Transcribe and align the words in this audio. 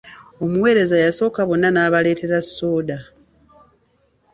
Omuweereza 0.43 0.95
yasooka 1.05 1.41
bonna 1.47 1.69
n'abaleetera 1.71 2.39
sooda. 2.53 2.97